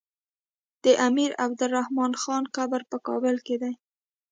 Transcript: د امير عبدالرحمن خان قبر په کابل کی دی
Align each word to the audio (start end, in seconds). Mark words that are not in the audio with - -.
د 0.83 0.85
امير 1.07 1.31
عبدالرحمن 1.43 2.11
خان 2.21 2.43
قبر 2.55 2.81
په 2.91 2.97
کابل 3.07 3.35
کی 3.45 3.55
دی 3.61 3.73